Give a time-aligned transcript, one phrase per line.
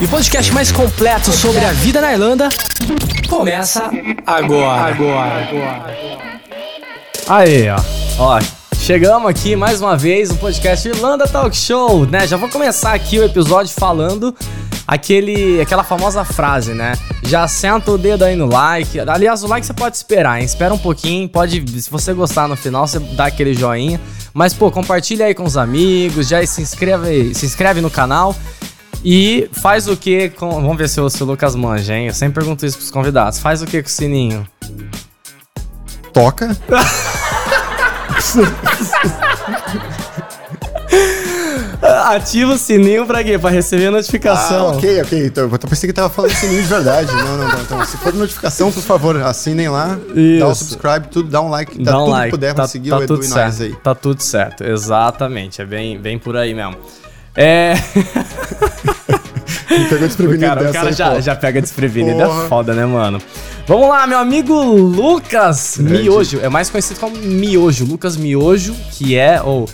[0.00, 2.48] E o podcast mais completo sobre a vida na Irlanda
[3.28, 3.90] começa
[4.26, 4.94] agora.
[4.94, 5.96] Agora.
[7.28, 7.80] Aí, ó.
[8.18, 8.40] Ó,
[8.76, 12.26] chegamos aqui mais uma vez no podcast Irlanda Talk Show, né?
[12.26, 14.34] Já vou começar aqui o episódio falando
[14.86, 16.98] aquele, aquela famosa frase, né?
[17.22, 18.98] Já senta o dedo aí no like.
[19.00, 20.44] Aliás, o like você pode esperar, hein?
[20.44, 24.00] Espera um pouquinho, pode, se você gostar no final, você dá aquele joinha.
[24.34, 28.34] Mas pô, compartilha aí com os amigos, já se inscreve, se inscreve no canal.
[29.04, 30.50] E faz o que com.
[30.50, 32.06] Vamos ver se o, se o Lucas manja, hein?
[32.06, 33.38] Eu sempre pergunto isso pros convidados.
[33.38, 34.48] Faz o que com o sininho?
[36.12, 36.56] Toca.
[42.06, 43.38] Ativa o sininho pra quê?
[43.38, 44.68] Pra receber a notificação.
[44.68, 45.26] Ah, ok, ok.
[45.26, 47.12] Então, eu pensei que tava falando sininho de verdade.
[47.12, 47.60] Não, não, não.
[47.60, 49.98] Então, se for notificação, por favor, assinem lá,
[50.38, 50.64] dá um Isso.
[50.64, 52.24] subscribe, tudo, dá um like, dá, Dá um tudo like.
[52.26, 53.62] que puder tá, pra seguir tá o Edu tudo e certo.
[53.62, 53.74] aí.
[53.76, 55.60] Tá tudo certo, exatamente.
[55.60, 56.76] É bem, bem por aí mesmo.
[57.36, 57.74] É.
[59.70, 61.20] Me pegou o desprevenido cara, o dessa cara aí, já, pô.
[61.20, 62.18] já pega desprevenido.
[62.18, 62.44] Porra.
[62.44, 63.20] É foda, né, mano?
[63.66, 65.78] Vamos lá, meu amigo Lucas.
[65.78, 66.40] Miojo.
[66.40, 67.84] É mais conhecido como Miojo.
[67.84, 69.42] Lucas Miojo, que é.
[69.42, 69.68] ou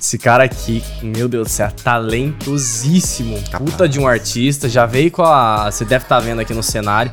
[0.00, 3.38] esse cara aqui, meu Deus do céu, talentosíssimo.
[3.56, 4.68] Puta de um artista.
[4.68, 5.70] Já veio com a.
[5.70, 7.12] Você deve estar vendo aqui no cenário.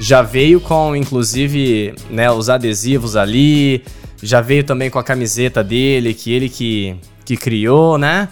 [0.00, 3.84] Já veio com, inclusive, né, os adesivos ali.
[4.22, 8.28] Já veio também com a camiseta dele, que ele que, que criou, né?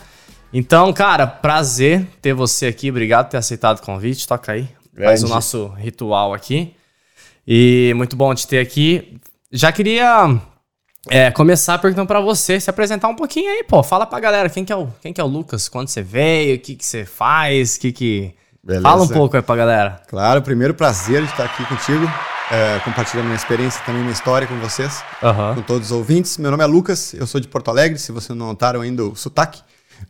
[0.53, 2.91] Então, cara, prazer ter você aqui.
[2.91, 4.27] Obrigado por ter aceitado o convite.
[4.27, 4.69] Toca aí.
[4.97, 5.29] Faz o Grande.
[5.29, 6.75] nosso ritual aqui.
[7.47, 9.19] E muito bom te ter aqui.
[9.53, 10.41] Já queria
[11.09, 13.83] é, começar perguntando pra você, se apresentar um pouquinho aí, pô.
[13.83, 16.57] Fala pra galera quem que é o, quem que é o Lucas, quando você veio,
[16.57, 18.35] o que que você faz, o que que...
[18.63, 18.83] Beleza.
[18.83, 20.03] Fala um pouco aí pra galera.
[20.07, 22.07] Claro, primeiro prazer de estar aqui contigo,
[22.51, 25.03] é, compartilhando minha experiência também, minha história com vocês,
[25.55, 26.37] com todos os ouvintes.
[26.37, 29.17] Meu nome é Lucas, eu sou de Porto Alegre, se vocês não notaram ainda o
[29.17, 29.63] sotaque.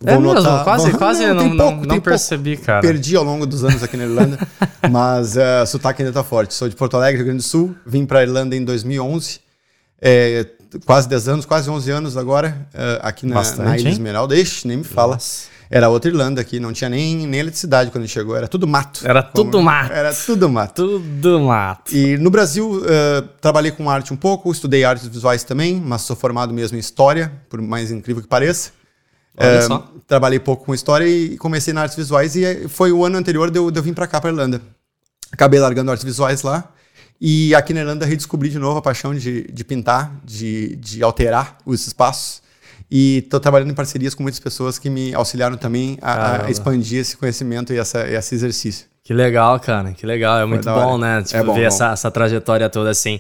[0.05, 0.35] É vão mesmo?
[0.35, 2.03] notar- Quase- vão- quase não- não- pouco, não tem pouco.
[2.03, 2.81] percebi, cara.
[2.81, 4.39] Perdi ao longo dos anos aqui na Irlanda,
[4.91, 6.55] mas é, o sotaque ainda tá forte.
[6.55, 9.41] Sou de Porto Alegre, Rio Grande do Sul, vim para Irlanda em 2011,
[10.01, 10.47] é,
[10.87, 13.93] quase 10 anos, quase 11 anos agora, é, aqui na, Bastante, na Ilha hein?
[13.93, 14.37] Esmeralda.
[14.37, 15.19] Ixi, nem me fala.
[15.73, 18.67] Era outra Irlanda aqui, não tinha nem, nem eletricidade quando a gente chegou, era tudo
[18.67, 19.03] mato.
[19.05, 19.93] Era tudo mato.
[19.93, 20.75] Era tudo mato.
[20.99, 21.95] Tudo mato.
[21.95, 26.17] E no Brasil, eh, trabalhei com arte um pouco, estudei artes visuais também, mas sou
[26.17, 28.71] formado mesmo em história, por mais incrível que pareça.
[29.37, 29.93] Olha só.
[30.07, 33.51] Trabalhei pouco com história e comecei na artes visuais e eh, foi o ano anterior
[33.51, 34.61] de eu, de eu vir para cá, para Irlanda.
[35.33, 36.69] Acabei largando artes visuais lá
[37.21, 41.59] e aqui na Irlanda redescobri de novo a paixão de, de pintar, de, de alterar
[41.65, 42.43] os espaços.
[42.91, 46.13] E estou trabalhando em parcerias com muitas pessoas que me auxiliaram também a-
[46.47, 48.87] a, expandir esse conhecimento e essa, esse exercício.
[49.11, 50.39] Que legal, cara, que legal.
[50.39, 51.19] É muito bom, né?
[51.19, 51.67] É Tipo, bom, ver bom.
[51.67, 53.19] Essa, essa trajetória toda assim.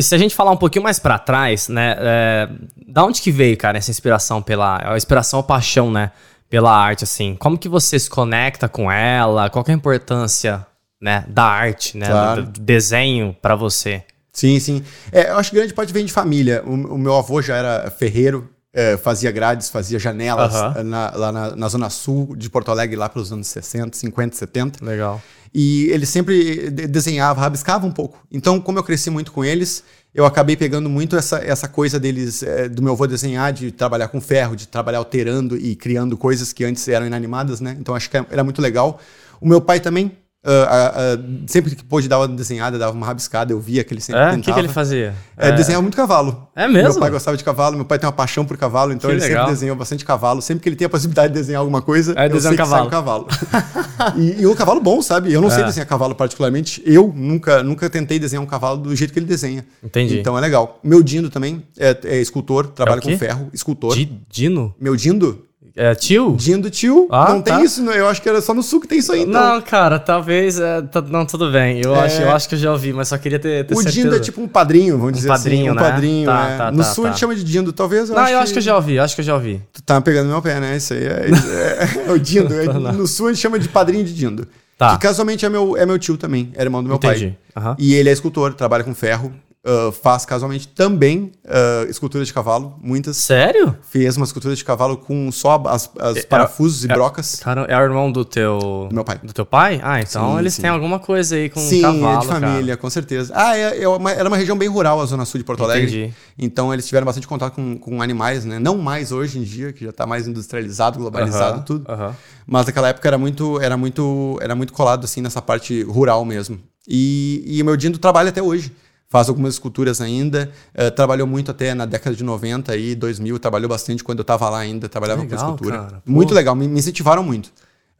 [0.00, 1.96] Se a gente falar um pouquinho mais pra trás, né?
[1.98, 2.48] É,
[2.86, 4.80] da onde que veio, cara, essa inspiração pela.
[4.90, 6.12] A inspiração, a paixão, né?
[6.48, 7.36] Pela arte, assim.
[7.38, 9.50] Como que você se conecta com ela?
[9.50, 10.66] Qual que é a importância,
[10.98, 11.26] né?
[11.28, 12.06] Da arte, né?
[12.06, 12.44] Claro.
[12.44, 14.02] Do, do desenho pra você?
[14.32, 14.82] Sim, sim.
[15.12, 16.62] É, eu acho que grande parte vem de família.
[16.64, 21.32] O, o meu avô já era ferreiro, é, fazia grades, fazia janelas é, na- lá
[21.32, 24.84] na, na zona sul de Porto Alegre, lá pelos anos 60, 50, 70.
[24.84, 25.20] Legal.
[25.54, 28.18] E ele sempre de- desenhava, rabiscava um pouco.
[28.30, 29.82] Então, como eu cresci muito com eles,
[30.14, 34.08] eu acabei pegando muito essa, essa coisa deles, é, do meu avô desenhar, de trabalhar
[34.08, 37.74] com ferro, de trabalhar alterando e criando coisas que antes eram inanimadas, né?
[37.80, 39.00] Então, acho que era muito legal.
[39.40, 40.12] O meu pai também,
[40.44, 43.92] ah, ah, ah, sempre que pôde dar uma desenhada, dava uma rabiscada, eu via que
[43.92, 44.32] ele sempre É?
[44.32, 45.14] O que, que ele fazia?
[45.36, 46.48] É, desenhava muito cavalo.
[46.54, 46.90] É mesmo?
[46.92, 49.22] Meu pai gostava de cavalo, meu pai tem uma paixão por cavalo, então Que ele
[49.24, 49.40] legal.
[49.42, 50.40] sempre desenhou bastante cavalo.
[50.40, 52.58] Sempre que ele tem a possibilidade de desenhar alguma coisa, Aí eu sei um que
[52.90, 53.26] cavalo.
[54.16, 55.32] e, e um cavalo bom, sabe?
[55.32, 55.66] Eu não sei É.
[55.66, 56.82] desenhar cavalo particularmente.
[56.86, 59.66] Eu nunca, nunca tentei desenhar um cavalo do jeito que ele desenha.
[59.82, 60.18] Entendi.
[60.20, 60.78] Então é legal.
[60.84, 63.12] Meu Dindo também é, é escultor, trabalha quê?
[63.12, 63.94] com ferro, escultor.
[63.94, 64.74] Di- Dino?
[64.80, 65.44] Meu Dindo?
[65.80, 66.34] É tio?
[66.36, 67.06] Dindo tio.
[67.08, 67.54] Ah, não tá.
[67.54, 68.00] tem isso, né?
[68.00, 69.20] eu acho que era só no sul que tem isso aí.
[69.22, 69.54] Então.
[69.54, 70.58] Não, cara, talvez.
[70.58, 71.80] é, tá- não, tudo bem.
[71.84, 72.00] Eu, É.
[72.06, 73.94] acho, eu acho que eu já ouvi, mas só queria ter, ter O certeza.
[74.02, 75.70] Dindo é tipo um padrinho, vamos dizer padrinho, assim.
[75.70, 75.90] Um né?
[75.90, 76.56] padrinho, Tá, é.
[76.58, 77.10] tá, No tá, sul tá.
[77.10, 78.08] a gente chama de Dindo, talvez.
[78.10, 79.62] Eu Não, acho eu acho que eu já ouvi, acho que eu já ouvi.
[79.72, 80.76] Tu tá pegando meu pé, né?
[80.76, 82.52] Isso aí é, é- é o Dindo.
[82.52, 84.48] É- no sul a gente chama de padrinho de Dindo.
[84.76, 84.96] Tá.
[84.96, 87.36] Que casualmente é meu, é meu tio também, é irmão do meu Entendi.
[87.54, 87.62] pai.
[87.64, 87.76] Aham.
[87.78, 89.32] E ele é escultor, trabalha com ferro.
[89.68, 93.16] Ah, faz casualmente também ah, esculturas de cavalo, muitas.
[93.18, 93.76] Sério?
[93.82, 97.36] Fez uma escultura de cavalo com só as, as parafusos e brocas.
[97.42, 98.86] Cara, é o irmão do teu.
[98.88, 99.18] Do meu pai.
[99.22, 99.80] Do teu pai?
[99.82, 100.62] Ah, então Sim, eles sim.
[100.62, 102.16] têm alguma coisa aí com Sim, cavalo.
[102.16, 103.32] é de família, com certeza.
[103.36, 105.84] Ah, é, é uma- era uma região bem rural, a zona sul de Porto Alegre.
[105.88, 106.14] Entendi.
[106.38, 108.58] Então eles tiveram bastante contato com, com animais, né?
[108.58, 111.84] Não mais hoje em dia, que já tá mais industrializado, globalizado, Aham, tudo.
[111.92, 112.14] aham.
[112.46, 116.58] Mas naquela época era muito, era muito, era muito colado assim nessa parte rural mesmo.
[116.88, 118.72] E, e o meu Dindo trabalha até hoje.
[119.10, 120.50] Faz algumas esculturas ainda.
[120.74, 123.38] eh, trabalhou muito até na década de 90 e 2000.
[123.38, 124.88] Trabalhou bastante quando eu tava lá ainda.
[124.88, 125.78] Trabalhava Legal, com escultura.
[125.78, 126.02] cara.
[126.04, 126.54] Muito legal.
[126.54, 127.50] Me, me incentivaram muito.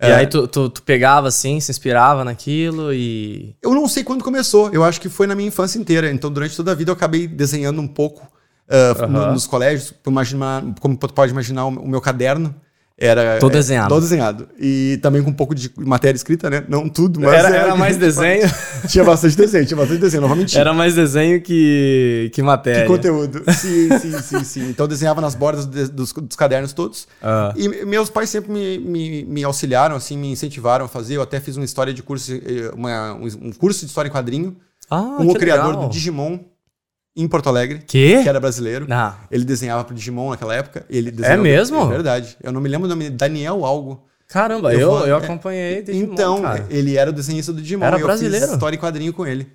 [0.00, 0.14] E É.
[0.16, 3.56] aí tu, tu, tu pegava assim, se inspirava naquilo e.
[3.62, 4.68] Eu não sei quando começou.
[4.70, 6.10] Eu acho que foi na minha infância inteira.
[6.12, 8.24] Então, durante toda a vida, eu acabei desenhando um pouco
[8.68, 9.94] uh, no- nos colégios.
[10.02, 12.54] Tu Imagina, como tu pode imaginar, o meu caderno
[12.98, 13.38] era...
[13.38, 13.88] Todo é, desenhado.
[13.88, 14.48] Todo desenhado.
[14.58, 16.64] E também com um pouco de matéria escrita, né?
[16.68, 17.32] Não tudo, mas...
[17.32, 18.48] Era, era mais desenho.
[18.88, 20.20] tinha bastante desenho, tinha bastante desenho.
[20.22, 20.58] Não vou mentir.
[20.58, 22.82] Era mais desenho que, que matéria.
[22.82, 23.42] Que conteúdo.
[23.52, 24.68] Sim, sim, sim, sim.
[24.70, 27.06] Então eu desenhava nas bordas de- dos, dos cadernos todos.
[27.22, 27.52] Ah.
[27.56, 31.14] E me- meus pais sempre me, me, me auxiliaram, assim, me incentivaram a fazer.
[31.16, 34.12] Eu até fiz uma história de curso, eh, uma- um, um curso de história em
[34.12, 34.56] quadrinho
[34.90, 35.86] Ah, com o que criador legal.
[35.88, 36.40] do Digimon
[37.22, 38.20] em Porto Alegre, Quê?
[38.22, 38.86] que era brasileiro.
[38.90, 39.16] Ah.
[39.30, 40.86] Ele desenhava pro Digimon naquela época.
[40.88, 41.80] Ele desenhava- mesmo?
[41.82, 42.36] É verdade.
[42.42, 44.04] Eu não me lembro o nome Daniel algo.
[44.28, 46.66] Caramba, Eu eu, vou- eu é, acompanhei Digimon, então, cara.
[46.70, 47.84] ele era o desenhista do Digimon.
[47.86, 48.44] Era e eu brasileiro?
[48.46, 49.48] fiz história em quadrinho com ele.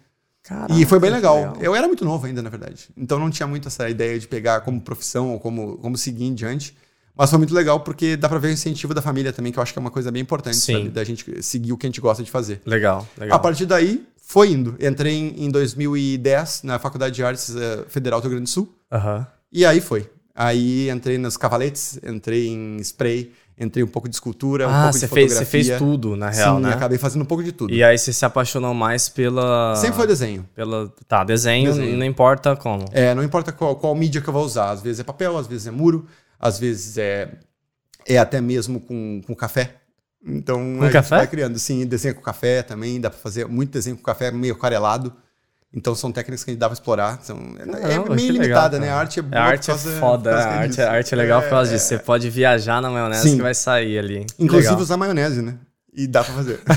[0.44, 1.54] Caraca, E foi bem que legal.
[1.62, 2.90] Eu era muito novo ainda, na verdade.
[2.98, 6.34] Então não tinha muito essa ideia de pegar como profissão ou como, como seguir em
[6.34, 6.76] diante.
[7.16, 9.64] Mas foi muito legal porque dá pra ver o incentivo da família também, que eu
[9.64, 10.74] acho que é uma coisa bem importante, Sim.
[10.74, 10.90] sabe?
[10.90, 12.60] Da gente seguir o que a gente gosta de fazer.
[12.66, 13.38] Legal, legal.
[13.38, 14.76] A partir daí, foi indo.
[14.82, 18.74] Entrei em, em 2010 na Faculdade de Artes eh, Federal do Rio Grande do Sul.
[18.92, 19.28] Aham.
[19.52, 20.10] E aí foi.
[20.34, 24.98] Aí entrei nos cavaletes, entrei em spray, entrei um pouco de escultura, um Ah, pouco
[24.98, 25.62] você de fez, fotografia.
[25.64, 26.74] você fez tudo, na real, Sim, né?
[26.74, 27.72] acabei fazendo um pouco de tudo.
[27.72, 29.76] E aí você se apaixonou mais pela...
[29.76, 30.50] Sempre foi desenho.
[30.56, 30.92] Pela...
[31.08, 31.96] Tá, desenho, Desenho.
[31.96, 32.86] não importa como.
[32.92, 34.72] É, não importa qual, qual mídia que eu vou usar.
[34.72, 36.08] Às vezes é papel, às vezes é muro,
[36.40, 37.30] às vezes é,
[38.08, 39.76] é até mesmo com, com café.
[40.26, 41.18] Então a café?
[41.18, 41.60] vai criando.
[41.60, 45.14] Sim, desenho com café também, dá pra fazer muito desenho com café meio aquarelado.
[45.76, 47.20] Então são técnicas que a gente dá pra explorar.
[47.24, 48.86] São, é- Caramba, é meio legal, limitada, né?
[48.88, 48.98] cara.
[48.98, 49.42] A arte é boa.
[49.42, 51.72] A arte é causa- foda, por causa a arte, a arte é legal por causa
[51.72, 51.88] É, disso.
[51.88, 53.36] Você pode viajar na maionese Sim.
[53.38, 54.26] que vai sair ali.
[54.40, 54.82] Inclusive Legal.
[54.84, 55.56] usar maionese, né?
[55.94, 56.60] E dá pra fazer.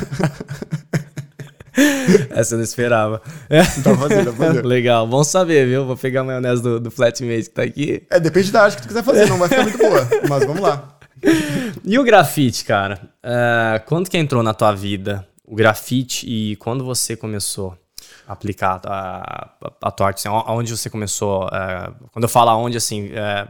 [2.31, 3.21] Essa eu não esperava.
[3.51, 4.65] dá pra fazer, dá pra fazer.
[4.65, 5.85] Legal, bom saber, viu?
[5.85, 8.03] Vou pegar a maionese do, do Flatmate que tá aqui.
[8.11, 10.09] É, depende da arte que tu quiser fazer, não vai ficar muito boa.
[10.29, 10.96] Mas vamos lá.
[11.85, 13.01] E o grafite, cara?
[13.23, 17.79] É, quando que entrou na tua vida o grafite e quando você começou
[18.27, 20.19] a aplicar a, a, a tua arte?
[20.19, 21.49] Assim, aonde você começou?
[21.53, 23.47] é, quando eu falo aonde, assim, é,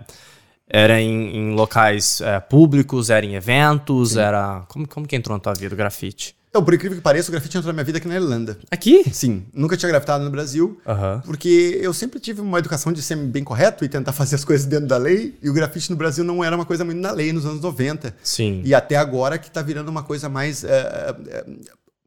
[0.69, 4.65] era em, em locais públicos, era em eventos, era...
[4.69, 6.36] Como, como que entrou na tua vida o grafite?
[6.57, 8.59] Então, por incrível que pareça, o grafite entrou na minha vida aqui na Irlanda.
[8.71, 9.05] Aqui?
[9.13, 10.81] Sim, nunca tinha grafitado no Brasil.
[10.87, 11.21] Aham.
[11.27, 14.65] Porque eu sempre tive uma educação de ser bem correto e tentar fazer as coisas
[14.65, 15.37] dentro da lei.
[15.43, 18.17] E o grafite no Brasil não era uma coisa muito na lei nos anos 90.
[18.23, 18.63] Sim.
[18.65, 21.45] E até agora que tá virando uma coisa mais eh, eh,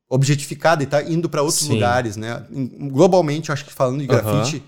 [0.10, 1.76] objetificada e tá indo para outros Sim.
[1.76, 2.42] lugares, né?
[2.92, 4.64] Globalmente, eu acho que falando de grafite,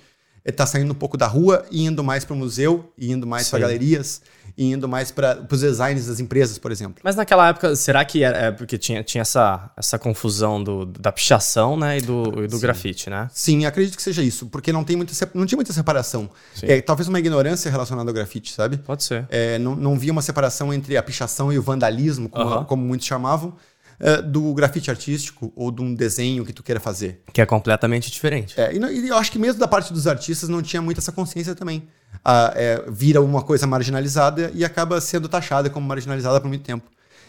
[0.45, 3.25] eh, tá saindo um pouco da rua e indo mais para o museu, e indo
[3.25, 4.21] mais para galerias,
[4.57, 7.01] e indo mais para os designs das empresas, por exemplo.
[7.03, 11.11] Mas naquela época, será que é, é porque tinha, tinha essa, essa confusão do, da
[11.11, 13.29] pichação, né, e do, e do grafite, né?
[13.33, 16.29] Sim, acredito que seja isso, porque não, tem muita, não tinha muita separação.
[16.55, 16.67] Sim.
[16.67, 18.77] É, talvez uma ignorância relacionada ao grafite, sabe?
[18.77, 19.25] Pode ser.
[19.29, 23.07] É, não, não via uma separação entre a pichação e o vandalismo, como, como muitos
[23.07, 23.55] chamavam,
[23.99, 27.21] é, do grafite artístico ou de um desenho que tu queira fazer.
[27.31, 28.59] Que é completamente diferente.
[28.59, 31.53] É, e eu acho que mesmo da parte dos artistas não tinha muito essa consciência
[31.53, 31.87] também.
[32.23, 36.85] Ah, é, vira uma coisa marginalizada e acaba sendo taxada como marginalizada por muito tempo.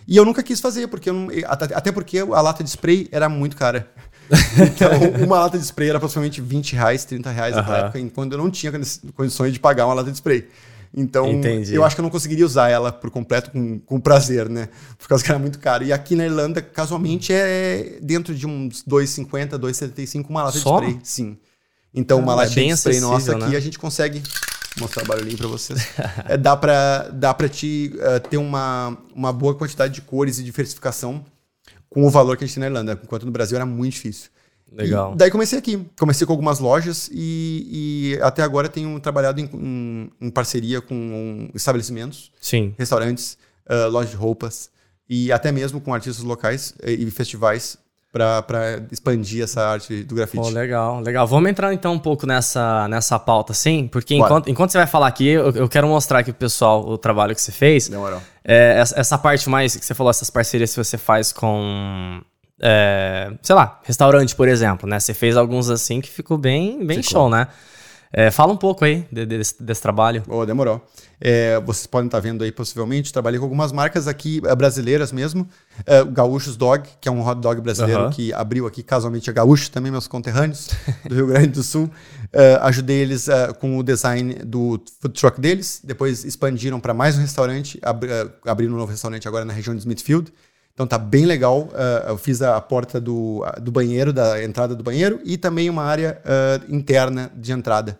[0.06, 3.56] E eu nunca quis fazer, porque não- até porque a lata de spray era muito
[3.56, 3.88] cara.
[4.56, 4.90] Então,
[5.24, 7.84] uma lata de spray era aproximadamente 20 reais, 30 reais naquela Aham.
[7.86, 10.48] época, enquanto eu não tinha condi- condições de pagar uma lata de spray.
[10.94, 11.74] Então, Entendi.
[11.74, 14.68] eu acho que eu não conseguiria usar ela por completo com, com prazer, né?
[14.98, 15.84] Por causa que era muito caro.
[15.84, 20.80] E aqui na Irlanda, casualmente, é dentro de uns 2,50, 2,75 uma lata Só?
[20.80, 21.00] de spray.
[21.02, 21.38] Sim.
[21.94, 23.56] Então, uma Caramba, é de spray nossa aqui, né?
[23.56, 24.22] a gente consegue
[24.78, 25.80] mostrar o barulhinho pra vocês.
[26.28, 30.42] É, dá pra, dá pra te eh, ter uma, uma boa quantidade de cores e
[30.44, 31.24] diversificação
[31.90, 34.30] com o valor que a gente tem na Irlanda, enquanto no Brasil era muito difícil.
[34.74, 35.12] Legal.
[35.12, 35.86] E daí comecei aqui.
[35.98, 41.50] Comecei com algumas lojas e, e até agora tenho trabalhado em, em- em parceria com
[41.54, 42.74] estabelecimentos, Sim.
[42.78, 43.36] restaurantes,
[43.66, 44.70] ah, lojas de roupas
[45.08, 47.76] e até mesmo com artistas locais eh, e festivais
[48.12, 50.42] para expandir essa arte do grafite.
[50.42, 51.26] Pô, legal, legal.
[51.26, 53.88] Vamos entrar então um pouco nessa, nessa pauta, sim?
[53.90, 54.26] Porque Bora.
[54.26, 57.34] enquanto, enquanto você vai falar aqui, eu, eu quero mostrar aqui pro pessoal o trabalho
[57.34, 57.88] que você fez.
[57.88, 58.20] Demorou.
[58.44, 62.20] É, essa, essa parte mais que você falou, essas parcerias que você faz com.
[62.60, 65.00] é, sei lá, restaurante, por exemplo, né?
[65.00, 67.22] Você fez alguns assim que ficou bem, bem Ficou.
[67.22, 67.48] show, né?
[68.12, 70.22] É, fala um pouco aí de- de- desse, desse trabalho.
[70.28, 70.84] Oh, demorou.
[71.18, 73.10] É, vocês podem estar vendo aí, possivelmente.
[73.12, 75.48] Trabalhei com algumas marcas aqui eh, brasileiras mesmo.
[75.86, 79.70] É, Gaúchos Dog, que é um hot dog brasileiro que abriu aqui, casualmente, a Gaúcho,
[79.70, 80.68] também meus conterrâneos
[81.08, 81.88] do Rio Grande do Sul.
[82.32, 85.80] É, ajudei eles eh, com o design do food truck deles.
[85.82, 87.78] Depois expandiram para mais um restaurante.
[87.82, 90.30] Abri, eh, abriram um novo restaurante agora na região de Smithfield.
[90.74, 91.68] Então tá bem legal.
[91.74, 95.82] Eh, eu fiz a, porta do, do banheiro, da entrada do banheiro, e também uma
[95.82, 97.98] área eh, interna de entrada.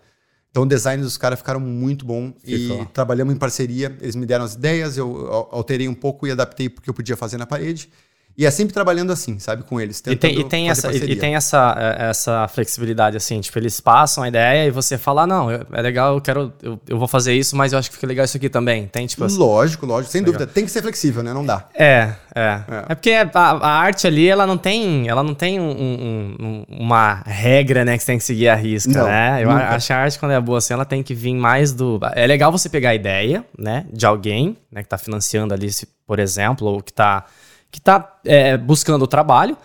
[0.49, 2.81] Então o design dos caras ficaram muito bom Ficou.
[2.83, 3.95] e trabalhamos em parceria.
[4.01, 7.17] Eles me deram as ideias, eu al- alterei um pouco e adaptei porque eu podia
[7.17, 7.89] fazer na parede.
[8.35, 10.01] E é sempre trabalhando assim, sabe, com eles.
[10.07, 13.79] E tem, e tem, essa, e- e tem essa, é, essa flexibilidade, assim, tipo, eles
[13.79, 17.07] passam a ideia e você fala, ah, não, é legal, eu quero, eu, eu vou
[17.07, 18.87] fazer isso, mas eu acho que fica legal isso aqui também.
[18.87, 20.47] Tem, tipo, assim, Lógico, lógico, sem dúvida.
[20.47, 21.31] Tem que ser flexível, né?
[21.31, 21.67] Não dá.
[21.75, 22.61] É, é.
[22.89, 26.65] É, porque a, a arte ali, ela não tem, ela não tem um- um- um-
[26.79, 29.43] uma regra, né, que você tem que seguir a risca, Não, né?
[29.43, 29.69] Eu nunca.
[29.75, 31.99] acho que a arte, quando é boa assim, ela tem que vir mais do...
[32.15, 35.69] É legal você pegar a ideia, né, de alguém, né, que tá financiando ali,
[36.07, 37.25] por exemplo, ou que tá,
[37.73, 39.57] que tá é, buscando o trabalho,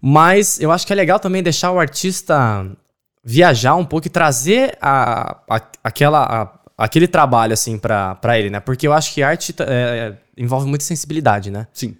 [0.00, 2.70] mas eu acho que é legal também deixar o artista
[3.24, 8.60] viajar um pouco e trazer a, a- aquela, a- aquele trabalho, assim, pra ele, né?
[8.60, 11.66] Porque eu acho que arte é, envolve muita sensibilidade, né?
[11.72, 11.96] Sim.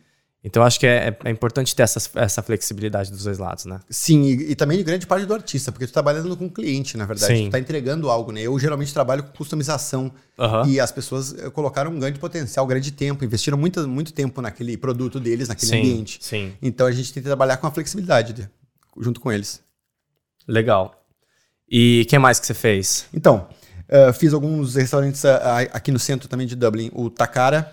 [0.49, 3.81] Então acho que é, é importante ter essa, essa flexibilidade dos dois lados, né?
[3.91, 6.51] Sim, e, e também de grande parte do artista, porque tu tá trabalhando com o
[6.51, 7.37] cliente, na verdade.
[7.37, 7.45] Sim.
[7.47, 8.43] Tu tá entregando algo, né?
[8.43, 10.65] Eu geralmente trabalho com customização Aham.
[10.69, 14.41] e as pessoas eh, colocaram um grande potencial, um grande tempo, investiram muito, muito tempo
[14.41, 16.19] naquele produto deles, naquele Sim, ambiente.
[16.21, 16.53] sim.
[16.63, 18.49] Então a gente tem que trabalhar com a flexibilidade de-
[19.01, 19.61] junto com eles.
[20.47, 20.95] Legal.
[21.69, 23.07] E o que mais que você fez?
[23.13, 23.49] Então,
[23.89, 26.89] eh, fiz alguns restaurantes ah, aqui no centro também de Dublin.
[26.95, 27.73] O Takara,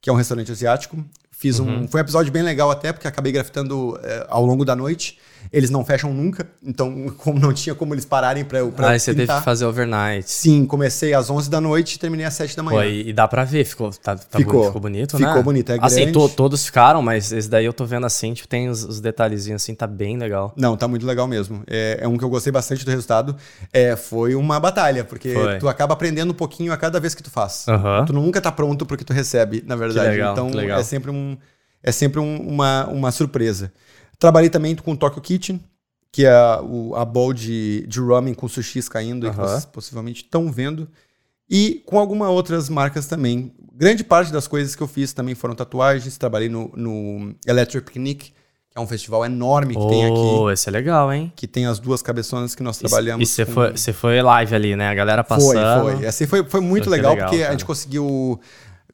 [0.00, 0.96] que é um restaurante asiático.
[1.44, 1.82] Fiz Uhum.
[1.82, 1.88] um.
[1.88, 5.18] Foi um episódio bem legal até, porque acabei grafitando eh, ao longo da noite.
[5.52, 8.98] Eles não fecham nunca, então como não tinha como eles pararem para eu pra Ah,
[8.98, 10.30] você teve que fazer overnight.
[10.30, 12.78] Sim, comecei às 11 da noite e terminei às 7 da manhã.
[12.80, 14.54] Pô, e, e dá pra ver, ficou, tá, tá Ficou.
[14.54, 15.26] boni- ficou bonito, né?
[15.28, 16.12] Ficou bonito, é Assim, grande.
[16.12, 19.62] to- todos ficaram, mas esse daí eu tô vendo assim, tipo, tem os, os detalhezinhos
[19.62, 20.52] assim, tá bem legal.
[20.56, 21.62] Não, tá muito legal mesmo.
[21.66, 23.36] É, é um que eu gostei bastante do resultado.
[23.72, 25.58] É, foi uma batalha, porque Foi.
[25.58, 27.66] tu acaba aprendendo um pouquinho a cada vez que tu faz.
[27.68, 28.04] Aham.
[28.06, 30.08] Tu nunca tá pronto pro que tu recebe, na verdade.
[30.10, 31.36] legal, então é sempre, um,
[31.82, 33.72] é sempre um- uma, uma surpresa.
[34.24, 35.60] Trabalhei também com o Tokyo Kitchen,
[36.10, 40.22] que é o, a bowl de, de ramen com sushis caindo, aí que vocês possivelmente
[40.22, 40.88] estão vendo.
[41.50, 43.52] E com algumas outras marcas também.
[43.74, 46.16] Grande parte das coisas que eu fiz também foram tatuagens.
[46.16, 48.32] Trabalhei no, no Electric Picnic, que
[48.76, 51.30] é um festival enorme que tem aqui Oh, esse é legal, hein?
[51.36, 53.28] que tem as duas cabeçonas que nós E- trabalhamos.
[53.28, 54.88] E você com- foi, foi live ali, né?
[54.88, 55.82] A galera passando.
[55.82, 56.06] Foi, foi.
[56.06, 57.52] Assim, foi, foi muito legal, legal, porque a cara.
[57.52, 58.40] gente conseguiu,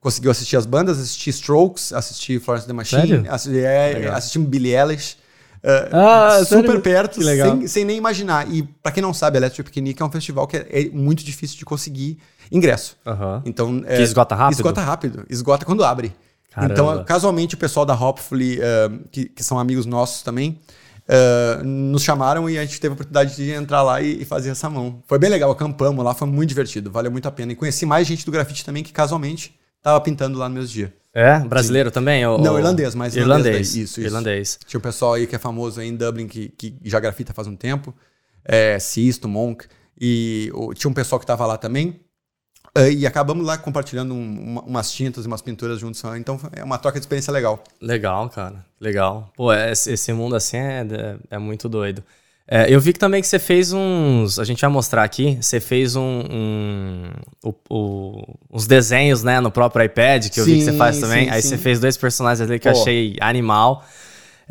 [0.01, 3.25] conseguiu assistir as bandas, assistir Strokes, assistir Florence the Machine, Sério?
[3.33, 5.20] assi- é, assistimos Billie Eilish.
[5.65, 6.81] Uh, Ah, super sério?
[6.81, 8.51] perto, sem, sem nem imaginar.
[8.53, 11.59] E pra quem não sabe, Electric Picnic é um festival que é, é muito difícil
[11.59, 12.19] de conseguir
[12.51, 12.97] ingresso.
[13.07, 13.43] Aham.
[13.45, 14.57] Então, Que esgota rápido?
[14.59, 15.25] Esgota rápido.
[15.29, 16.13] Esgota quando abre.
[16.53, 16.73] Caramba.
[16.73, 20.59] Então, casualmente, o pessoal da Hopefully, uh, que, que são amigos nossos também,
[21.09, 24.51] uh, nos chamaram e a gente teve a oportunidade de entrar lá e, e fazer
[24.51, 25.01] essa mão.
[25.07, 27.53] Foi bem legal, acampamos lá, foi muito divertido, valeu muito a pena.
[27.53, 30.93] E conheci mais gente do grafite também que casualmente tava pintando lá no mesmo dia.
[31.13, 31.41] É?
[31.41, 32.25] Brasileiro também?
[32.27, 33.47] Ou, Não, irlandês, mas irlandês.
[33.47, 33.83] irlandês daí.
[33.83, 34.09] Isso, isso.
[34.09, 34.59] Irlandês.
[34.67, 37.49] Tinha um pessoal aí que é famoso aí em Dublin, que, que já grafita faz
[37.49, 37.93] um tempo,
[38.45, 39.67] é, Sisto, Monk,
[40.01, 42.01] e o- tinha um pessoal que tava lá também.
[42.77, 46.01] eh, e acabamos lá compartilhando um- uma- umas tintas e umas pinturas juntos.
[46.17, 47.65] Então é uma troca de experiência legal.
[47.81, 48.65] Legal, cara.
[48.81, 49.33] Legal.
[49.37, 52.05] Pô, esse, esse mundo assim é, é, é muito doido.
[52.53, 54.39] É, eu vi que também que você fez uns.
[54.41, 55.39] A gente vai mostrar aqui.
[55.41, 56.25] Você fez um.
[56.29, 57.05] um
[57.45, 60.99] o- o- uns desenhos, né, no próprio iPad, que eu vi que você Sim, faz
[60.99, 61.27] também.
[61.27, 61.49] sim, aí sim.
[61.51, 62.81] você fez dois personagens ali que eu Pô.
[62.81, 63.85] achei animal.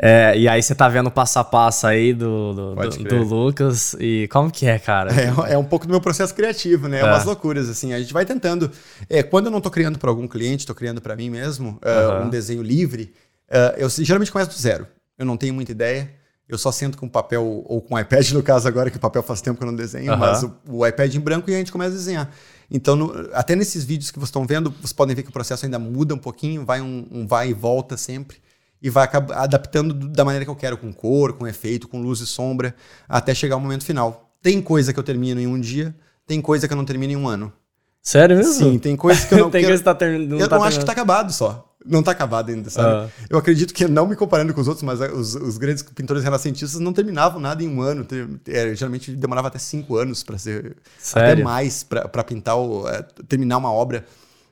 [0.02, 3.18] É, e aí você tá vendo o passo a passo aí do, do, do- do
[3.24, 3.98] Lucas.
[4.00, 5.12] E como que é, cara?
[5.50, 7.02] É, é um pouco do meu processo criativo, né?
[7.02, 7.92] É umas loucuras, assim.
[7.92, 8.72] A gente vai tentando.
[9.10, 11.90] É, quando eu não tô criando para algum cliente, tô criando para mim mesmo, é,
[11.92, 12.24] Aham.
[12.28, 13.12] um desenho livre,
[13.52, 14.88] é, eu geralmente começo do zero.
[15.18, 16.10] Eu não tenho muita ideia.
[16.50, 19.40] Eu só sento com papel, ou com iPad, no caso agora, que o papel faz
[19.40, 20.20] tempo que eu não desenho, Aham.
[20.20, 22.32] mas o, o iPad em branco e a gente começa a desenhar.
[22.72, 25.64] Então, no- até nesses vídeos que vocês estão vendo, vocês podem ver que o processo
[25.66, 28.38] ainda muda um pouquinho, vai um, um vai e volta sempre,
[28.82, 32.20] e vai adaptando do- da maneira que eu quero, com cor, com efeito, com luz
[32.20, 32.74] e sombra,
[33.08, 34.34] até chegar o momento final.
[34.42, 37.16] Tem coisa que eu termino em um dia, tem coisa que eu não termino em
[37.16, 37.54] um ano.
[38.02, 38.54] Sério mesmo?
[38.54, 40.40] Sim, tem coisa que eu não tem que eu- coisa que tá terminando.
[40.42, 41.69] eu não acho que tá acabado só.
[41.86, 42.90] Não tá acabado ainda, sabe?
[42.90, 43.26] Ah.
[43.30, 46.24] Eu acredito que, não me comparando com os outros, mas eh, os, os grandes pintores
[46.24, 48.04] renascentistas não terminavam nada em um ano.
[48.04, 50.66] Ter- é, geralmente demorava até cinco anos para ser.
[50.66, 51.44] Até Sério?
[51.46, 54.06] mais para pintar, o- é, terminar uma obra.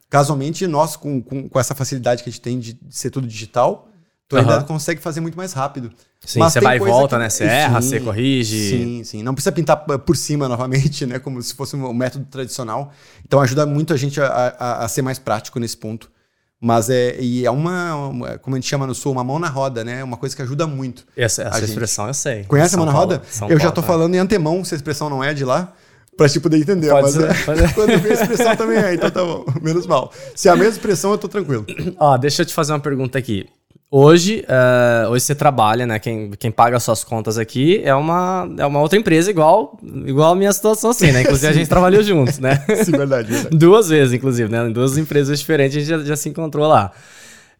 [0.09, 3.89] Casualmente, nós, com, com, com essa facilidade que a gente tem de, ser tudo digital,
[4.29, 5.91] tu ainda consegue fazer muito mais rápido.
[6.25, 7.29] Sim, Mas você vai e volta, que- né?
[7.29, 8.69] Você erra, você corrige.
[8.69, 9.21] Sim, sim.
[9.23, 11.19] Não precisa pintar p- por cima novamente, né?
[11.19, 12.93] Como se fosse um método tradicional.
[13.25, 16.09] Então ajuda muito a gente a, a- a ser mais prático nesse ponto.
[16.59, 19.83] Mas é, e é uma, como a gente chama no sul, uma mão na roda,
[19.83, 20.03] né?
[20.03, 21.05] Uma coisa que ajuda muito.
[21.15, 22.45] Essa, A essa expressão eu sei.
[22.45, 23.21] Conhece São a mão na roda?
[23.29, 23.87] São eu já Paulo, tô tá.
[23.87, 25.71] falando em antemão, se a expressão não é de lá,
[26.17, 26.89] pra te poder entender.
[26.89, 29.45] Pode mas ser, é- pode quando vem a expressão também é, então tá bom.
[29.61, 30.11] Menos mal.
[30.35, 31.63] Se é a mesma expressão, eu tô tranquilo.
[31.99, 33.47] Ó, deixa eu te fazer uma pergunta aqui.
[33.89, 35.97] Hoje, eh, hoje você trabalha, né?
[35.97, 40.35] Quem, quem paga suas contas aqui é uma, é uma outra empresa igual, igual a
[40.35, 41.21] minha situação, assim, né?
[41.21, 42.65] Inclusive a gente trabalhou juntos, né?
[42.83, 43.57] Sim, verdade, verdade.
[43.57, 44.67] Duas vezes, inclusive, né?
[44.67, 46.91] Em duas empresas diferentes a gente já, já se encontrou lá.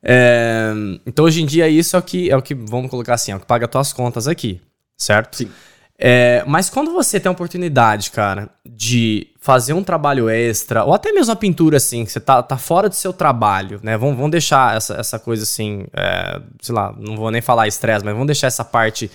[0.04, 0.74] É,
[1.06, 3.36] então, hoje em dia, isso é o que, é o que, vamos colocar assim, é
[3.36, 4.60] o que paga tuas contas aqui,
[4.98, 5.38] certo?
[5.38, 5.50] Sim.
[6.00, 11.12] É, mas quando você tem a oportunidade, cara, de fazer um trabalho extra, ou até
[11.12, 13.98] mesmo a pintura, assim, que você tá, tá fora do seu trabalho, né?
[13.98, 18.06] Vamos, vamos deixar essa, essa coisa assim, é, sei lá, não vou nem falar estresse,
[18.06, 19.10] mas vamos deixar essa parte.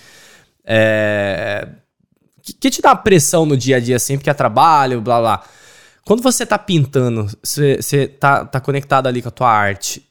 [0.65, 1.67] é,
[2.41, 5.43] que, que te dá pressão no dia a dia, assim, porque é trabalho, blá blá.
[6.05, 10.05] Quando você tá pintando, você, você tá, tá conectado ali com a tua arte.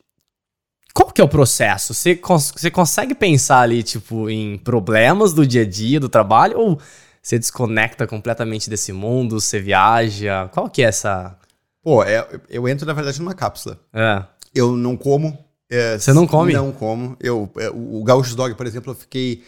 [0.94, 1.94] Qual que é o processo?
[1.94, 6.58] Você, cons- você consegue pensar ali, tipo, em problemas do dia a dia, do trabalho?
[6.58, 6.78] Ou
[7.22, 10.48] você desconecta completamente desse mundo, você viaja?
[10.52, 11.36] Qual que é essa...
[11.82, 13.78] Pô, é- eu entro, na verdade, numa cápsula.
[13.92, 14.22] É,
[14.54, 15.36] Eu não como.
[15.70, 16.52] é, Você não come?
[16.52, 17.16] Não como.
[17.20, 19.42] Eu, é, o o Gaúcho Dog, por exemplo, eu fiquei.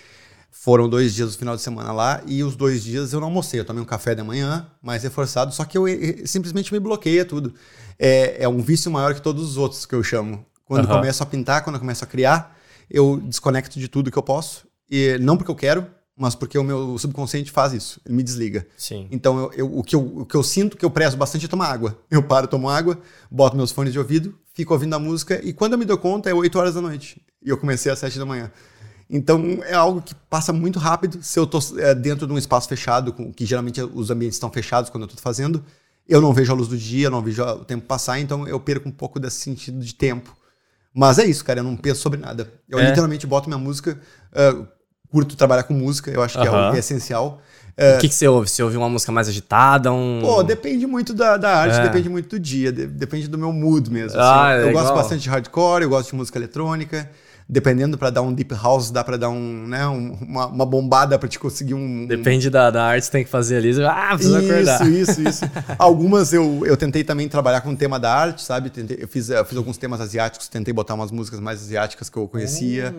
[0.51, 3.61] Foram dois dias do final de semana lá e os dois dias eu não almocei.
[3.61, 7.25] Eu tomei um café da manhã, mais reforçado, só que eu eh, simplesmente me bloqueia
[7.25, 7.53] tudo.
[7.99, 10.45] É, é um vício maior que todos os outros que eu chamo.
[10.64, 12.56] Quando eu começo a pintar, quando eu começo a criar,
[12.90, 14.66] eu desconecto de tudo que eu posso.
[14.90, 18.00] E não porque eu quero, mas porque o meu subconsciente faz isso.
[18.06, 18.66] Ele me desliga.
[18.76, 19.09] sim.
[19.11, 21.49] Então, eu, eu- o, que eu, o que eu sinto, que eu prezo bastante é
[21.49, 21.99] tomar água.
[22.11, 22.99] Eu paro, tomo água,
[23.30, 26.30] boto meus fones de ouvido, fico ouvindo a música e quando eu me dou conta
[26.30, 27.21] é 8 horas da noite.
[27.42, 28.50] E eu comecei às 7 da manhã.
[29.11, 31.23] Então, é algo que passa muito rápido.
[31.23, 34.50] Se eu tô é, dentro de um espaço fechado, com, que geralmente os ambientes estão
[34.50, 35.62] fechados quando eu tô fazendo,
[36.09, 38.88] eu não vejo a luz do dia, não vejo o tempo passar, então eu perco
[38.88, 40.35] um pouco desse sentido de tempo.
[40.95, 42.49] Mas é isso, cara, eu não penso sobre nada.
[42.69, 42.87] Eu É?
[42.87, 43.99] literalmente boto minha música,
[44.33, 44.65] ah,
[45.11, 47.41] curto trabalhar com música, eu acho que é é essencial.
[47.77, 48.49] O que, que você ouve?
[48.49, 49.93] Você ouve uma música mais agitada?
[49.93, 50.21] Um...
[50.23, 51.83] Pô, depende muito da, da arte, É.
[51.83, 54.21] depende muito do dia, de- depende do meu mood mesmo.
[54.21, 54.64] Ah, assim.
[54.64, 57.11] é eu gosto bastante de hardcore, eu gosto de música eletrônica.
[57.46, 61.18] Dependendo pra dar um deep house, dá pra dar um, né, um- uma, uma bombada
[61.18, 62.07] pra te conseguir um.
[62.07, 63.74] Depende da, da arte que você tem que fazer ali.
[63.74, 64.88] você- Ah, precisa acordar.
[64.88, 65.44] Isso, isso, isso.
[65.78, 68.70] Algumas eu, eu tentei também trabalhar com o tema da arte, sabe?
[68.70, 72.16] Tentei- eu, fiz, eu fiz alguns temas asiáticos, tentei botar umas músicas mais asiáticas que
[72.16, 72.94] eu conhecia.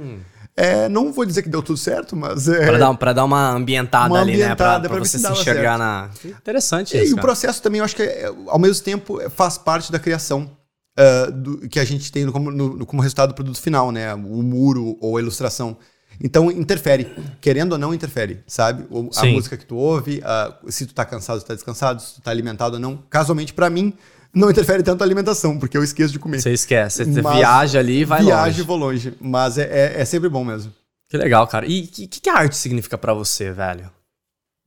[0.55, 2.61] É, não vou dizer que deu tudo certo, mas é.
[2.61, 2.67] Hum.
[2.67, 4.43] Pra dar, pra dar uma ambientada Uma ali, né?
[4.43, 5.79] Ambientada, pra ver você se enxergar certo.
[5.79, 6.09] na.
[6.37, 7.13] Interessante E isso.
[7.13, 7.27] o cara.
[7.27, 10.49] processo também, eu acho que é, ao mesmo tempo é, faz parte da criação
[10.97, 14.13] ah, do- que a gente tem como, no- como resultado do produto final, né?
[14.13, 15.77] O muro ou a ilustração.
[16.23, 17.07] Então interfere,
[17.41, 18.85] querendo ou não interfere, sabe?
[18.89, 22.01] O- a música que tu ouve, ah, se tu tá cansado, se tu tá descansado,
[22.01, 22.97] se tu tá alimentado ou não.
[23.09, 23.93] Casualmente, pra mim,
[24.33, 26.41] não interfere tanto a alimentação, porque eu esqueço de comer.
[26.41, 27.03] Você esquece.
[27.05, 28.61] Você Mas viaja ali e vai Viajo e longe.
[28.61, 29.13] vou longe.
[29.19, 29.63] Mas é,
[29.97, 30.71] é- é sempre bom mesmo.
[31.09, 31.65] Que legal, cara.
[31.67, 33.91] E o que, que, que a arte significa pra você, velho?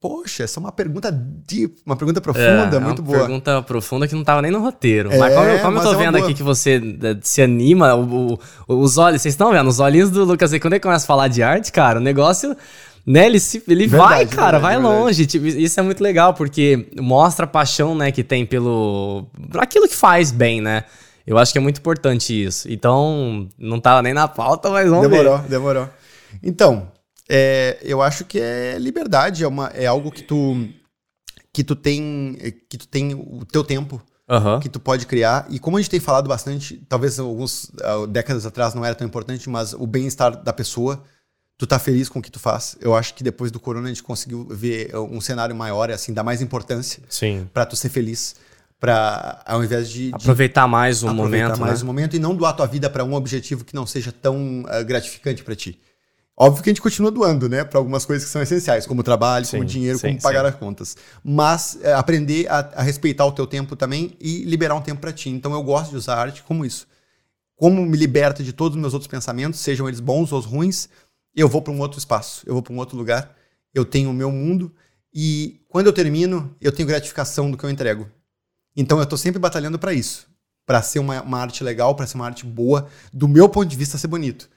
[0.01, 3.19] Poxa, essa é uma pergunta deep, uma pergunta profunda, é muito uma boa.
[3.19, 5.11] pergunta profunda que não tava nem no roteiro.
[5.13, 6.25] É, mas como, eu- como eu mas tô é vendo boa.
[6.25, 8.35] aqui que você eh, se anima, o-
[8.69, 9.67] o- os olhos, vocês estão vendo?
[9.69, 12.57] Os olhinhos do Lucas aí, quando ele começa a falar de arte, cara, o negócio,
[13.05, 15.03] né, ele, se, ele Verdade, vai, cara, verdade, vai verdade.
[15.03, 15.27] longe.
[15.27, 19.27] Tipo, isso é muito legal, porque mostra a paixão, né, que tem pelo.
[19.51, 20.85] por aquilo que faz bem, né?
[21.27, 22.71] Eu acho que é muito importante isso.
[22.71, 25.49] Então, não tava nem na pauta, mas vamos Demorou, ver.
[25.49, 25.89] demorou.
[26.41, 26.87] Então,
[27.29, 30.69] é, eu acho que é liberdade, é, uma, é algo que tu
[31.53, 32.37] que tu tem
[32.69, 34.61] que tu tem o teu tempo Aham.
[34.61, 38.47] que tu pode criar e como a gente tem falado bastante, talvez alguns ah, décadas
[38.47, 41.03] atrás não era tão importante, mas o bem-estar da pessoa,
[41.57, 42.77] tu tá feliz com o que tu faz.
[42.81, 46.23] Eu acho que depois do corona a gente conseguiu ver um cenário maior, assim, dar
[46.23, 47.03] mais importância
[47.53, 48.37] pra tu ser feliz,
[48.79, 51.85] para ao invés de, de Aproveitar mais o aproveitar momento, mais né?
[51.85, 54.83] o momento e não doar tua vida para um objetivo que não seja tão ah,
[54.83, 55.81] gratificante para ti.
[56.41, 59.45] Óbvio que a gente continua doando, né, para algumas coisas que são essenciais, como trabalho,
[59.49, 60.47] como Sim, dinheiro, sim, como pagar sim.
[60.47, 60.97] as contas.
[61.25, 65.13] Mas é, aprender a, a respeitar o teu tempo também e liberar um tempo para
[65.13, 65.31] ti.
[65.31, 66.87] Então eu gosto de usar a arte como isso.
[67.57, 70.89] Como me liberta de todos os meus outros pensamentos, sejam eles bons ou ruins,
[71.35, 73.35] eu vou para um outro espaço, eu vou para um outro lugar,
[73.75, 74.73] eu tenho o meu mundo
[75.13, 78.09] e quando eu termino, eu tenho gratificação do que eu entrego.
[78.77, 80.29] Então eu tô sempre batalhando para isso,
[80.65, 83.77] para ser uma, uma arte legal, para ser uma arte boa, do meu ponto de
[83.77, 84.49] vista ser bonito.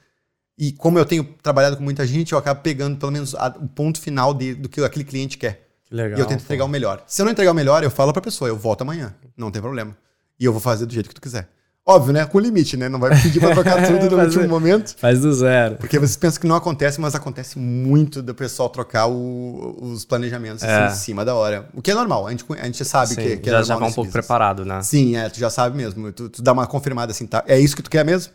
[0.64, 3.66] E como eu tenho trabalhado com muita gente, eu acabo pegando pelo menos a- o
[3.66, 5.66] ponto final de- do que aquele cliente quer.
[5.88, 6.16] Que legal.
[6.18, 6.44] e eu tento pô.
[6.44, 7.02] entregar o melhor.
[7.06, 9.60] Se eu não entregar o melhor, eu falo pra pessoa, eu volto amanhã, não tem
[9.60, 9.96] problema.
[10.38, 11.48] E eu vou fazer do jeito que tu quiser.
[11.84, 12.24] Óbvio, né?
[12.24, 12.88] Com limite, né?
[12.88, 13.74] Não vai pedir pra trocar
[14.08, 14.94] tudo no último momento.
[14.98, 15.74] Faz do zero.
[15.78, 20.62] Porque vocês pensam que não acontece, mas acontece muito do pessoal trocar o- os planejamentos
[20.62, 20.84] É.
[20.84, 21.68] assim, em cima da hora.
[21.74, 23.64] O que é normal, a gente, a gente sabe Sim, que, que é já, normal.
[23.64, 24.12] já vai um pouco business.
[24.26, 24.80] preparado, né?
[24.82, 26.12] Sim, é, tu já sabe mesmo.
[26.12, 27.42] Tu, tu dá uma confirmada assim, tá?
[27.48, 28.32] É isso que tu quer mesmo?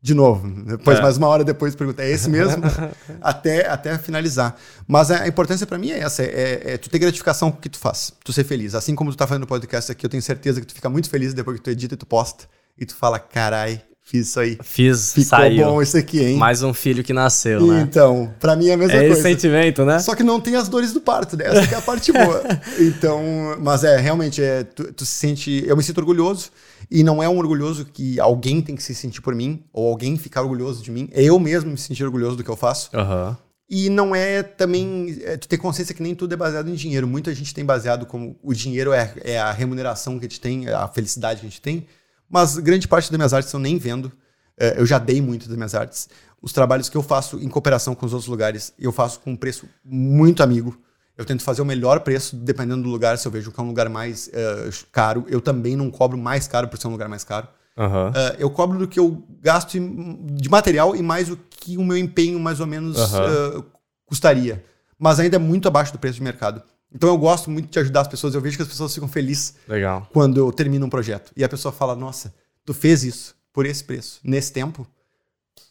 [0.00, 0.48] De novo.
[0.64, 1.02] Depois, É.
[1.02, 2.62] mais uma hora depois, pergunta, é esse mesmo?
[3.20, 4.56] até, até finalizar.
[4.86, 7.68] Mas a, importância pra mim é essa: é, é tu ter gratificação com o que
[7.68, 8.74] tu faz, tu ser feliz.
[8.74, 11.10] Assim como tu tá fazendo o podcast aqui, eu tenho certeza que tu fica muito
[11.10, 12.44] feliz depois que tu edita e tu posta.
[12.78, 14.58] E tu fala, carai, fiz isso aí.
[14.62, 15.64] Fiz, Ficou saiu.
[15.66, 16.36] bom isso aqui, hein?
[16.36, 17.80] Mais um filho que nasceu, né?
[17.82, 19.22] Então, pra mim é a mesma É esse coisa.
[19.22, 19.98] sentimento, né?
[19.98, 21.44] Só que não tem as dores do parto, né?
[21.46, 22.42] Essa que é a parte boa.
[22.80, 23.20] Então,
[23.60, 25.62] mas é, realmente, é, tu, tu se sente.
[25.66, 26.50] Eu me sinto orgulhoso.
[26.90, 30.16] E não é um orgulhoso que alguém tem que se sentir por mim, ou alguém
[30.16, 31.08] ficar orgulhoso de mim.
[31.12, 32.88] É eu mesmo me sentir orgulhoso do que eu faço.
[32.94, 33.36] Aham.
[33.68, 35.18] E não é também.
[35.22, 37.06] É, tu ter consciência que nem tudo é baseado em dinheiro.
[37.06, 40.66] Muita gente tem baseado como o dinheiro é, é a remuneração que a gente tem,
[40.66, 41.86] é a felicidade que a gente tem.
[42.28, 44.12] Mas grande parte das minhas artes eu nem vendo.
[44.58, 46.08] É, eu já dei muito das minhas artes.
[46.42, 49.36] Os trabalhos que eu faço em cooperação com os outros lugares, eu faço com um
[49.36, 50.76] preço muito amigo.
[51.16, 53.18] Eu tento fazer o melhor preço, dependendo do lugar.
[53.18, 56.46] Se eu vejo que é um lugar mais eh, caro, eu também não cobro mais
[56.46, 57.48] caro por ser um lugar mais caro.
[57.76, 58.12] Aham.
[58.14, 61.96] Eh, eu cobro do que eu gasto de material e mais o que o meu
[61.96, 63.24] empenho mais ou menos Aham.
[63.26, 63.64] eh,
[64.06, 64.64] custaria.
[64.96, 66.62] Mas ainda é muito abaixo do preço de mercado.
[66.94, 68.34] Então eu gosto muito de ajudar as pessoas.
[68.34, 70.06] Eu vejo que as pessoas ficam felizes Legal.
[70.12, 71.32] quando eu termino um projeto.
[71.36, 74.86] E a pessoa fala, nossa, tu fez isso por esse preço, nesse tempo.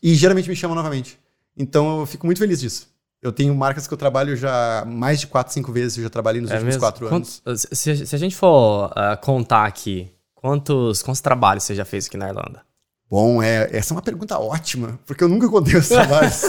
[0.02, 1.20] E geralmente me chamam novamente.
[1.56, 2.88] Então eu fico muito feliz disso.
[3.22, 5.98] Eu tenho marcas que eu trabalho já mais de 4, 5 vezes.
[5.98, 6.82] Eu já trabalhei nos É últimos mesmo?
[6.82, 7.42] 4 anos.
[7.74, 12.16] Se, se a gente for ah, contar aqui, quantos, quantos trabalhos você já fez aqui
[12.16, 12.62] na Irlanda?
[13.10, 16.42] Bom, é, essa é uma pergunta ótima, porque eu nunca contei os trabalhos.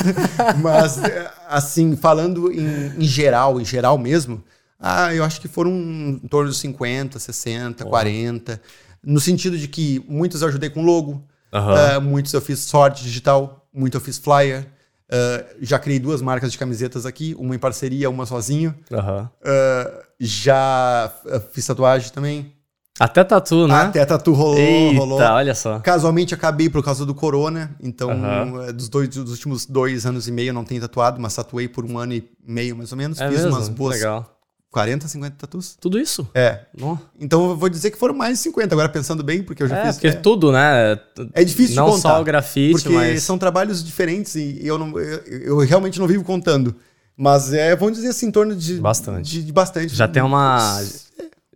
[0.61, 4.43] Mas, é, assim, falando em, em geral, em geral mesmo,
[4.79, 8.61] ah, eu acho que foram em torno de 50, 60, 40.
[9.03, 13.67] No sentido de que muitos eu ajudei com logo, ah, muitos eu fiz sorte digital,
[13.73, 14.67] muito eu fiz flyer.
[15.11, 18.75] ah, já criei duas marcas de camisetas aqui, uma em parceria, uma sozinho.
[18.93, 19.31] Aham.
[19.45, 21.13] Ah, já
[21.53, 22.53] fiz tatuagem também.
[23.01, 23.83] Até tatu, né?
[23.83, 25.21] Até tatu rolou, Eita, rolou.
[25.21, 25.79] olha só.
[25.79, 28.11] Casualmente acabei por causa do corona, então
[28.65, 31.69] eh, dos, dois, dos últimos dois anos e meio eu não tenho tatuado, mas tatuei
[31.69, 33.21] por um ano e meio mais ou menos.
[33.21, 33.53] É Fiz mesmo?
[33.57, 34.38] umas boas Legal.
[34.79, 35.77] 40, 50 tatus.
[35.81, 36.29] Tudo isso?
[36.33, 36.61] É.
[37.19, 39.77] Então eu vou dizer que foram mais de 50, agora pensando bem, porque eu já
[39.79, 39.95] É, fiz.
[39.97, 40.99] porque é, tudo, né?
[41.35, 42.11] é difícil Não de contar.
[42.11, 43.23] só o grafite, porque mas...
[43.25, 46.77] são trabalhos diferentes e eu, não, eu, eu realmente não vivo contando.
[47.17, 48.79] Mas é, vamos dizer assim, em torno de.
[48.81, 49.29] Bastante.
[49.29, 49.93] De, de bastante.
[49.93, 50.81] Já tem uma...